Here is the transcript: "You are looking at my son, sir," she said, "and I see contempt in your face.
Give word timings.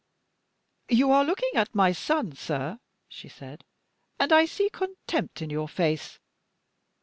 "You 0.89 1.11
are 1.11 1.23
looking 1.23 1.51
at 1.53 1.75
my 1.75 1.91
son, 1.91 2.31
sir," 2.35 2.79
she 3.07 3.29
said, 3.29 3.63
"and 4.19 4.33
I 4.33 4.45
see 4.47 4.67
contempt 4.71 5.43
in 5.43 5.51
your 5.51 5.67
face. 5.67 6.17